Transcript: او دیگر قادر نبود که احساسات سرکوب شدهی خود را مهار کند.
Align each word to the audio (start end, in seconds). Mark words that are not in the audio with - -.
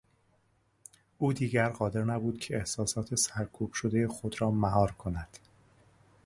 او 1.17 1.33
دیگر 1.33 1.69
قادر 1.69 2.03
نبود 2.03 2.39
که 2.39 2.57
احساسات 2.57 3.15
سرکوب 3.15 3.73
شدهی 3.73 4.07
خود 4.07 4.41
را 4.41 4.51
مهار 4.51 4.91
کند. 4.91 5.39